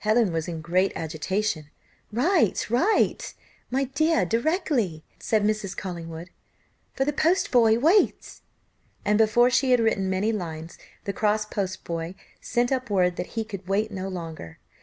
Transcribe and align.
Helen 0.00 0.30
was 0.30 0.46
in 0.46 0.60
great 0.60 0.92
agitation. 0.94 1.70
"Write 2.12 2.68
write 2.68 3.32
my 3.70 3.84
dear, 3.84 4.26
directly," 4.26 5.04
said 5.18 5.42
Mrs. 5.42 5.74
Collingwood, 5.74 6.28
"for 6.92 7.06
the 7.06 7.14
post 7.14 7.50
boy 7.50 7.78
waits." 7.78 8.42
And 9.06 9.16
before 9.16 9.48
she 9.48 9.70
had 9.70 9.80
written 9.80 10.10
many 10.10 10.32
lines 10.32 10.76
the 11.04 11.14
cross 11.14 11.46
post 11.46 11.82
boy 11.84 12.14
sent 12.42 12.70
up 12.70 12.90
word 12.90 13.16
that 13.16 13.28
he 13.40 13.42
could 13.42 13.66
wait 13.68 13.90
no 13.90 14.08
longer. 14.08 14.58